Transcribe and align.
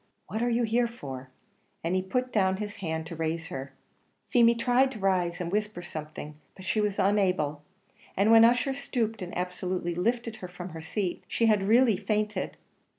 what 0.25 0.41
are 0.41 0.49
you 0.49 0.63
here 0.63 0.87
for?" 0.87 1.29
and 1.83 1.95
he 1.95 2.01
put 2.01 2.33
down 2.33 2.57
his 2.57 2.77
hand 2.77 3.05
to 3.05 3.15
raise 3.15 3.49
her. 3.49 3.71
Feemy 4.31 4.55
tried 4.55 4.91
to 4.93 4.97
rise 4.99 5.39
and 5.39 5.51
whisper 5.51 5.83
something, 5.83 6.33
but 6.55 6.65
she 6.65 6.81
was 6.81 6.97
unable, 6.97 7.61
and 8.17 8.31
when 8.31 8.43
Ussher 8.43 8.73
stooped 8.73 9.21
and 9.21 9.31
absolutely 9.37 9.93
lifted 9.93 10.37
her 10.37 10.47
from 10.47 10.69
her 10.69 10.81
seat, 10.81 11.23
she 11.27 11.45
had 11.45 11.67
really 11.67 11.97
fainted. 11.97 12.57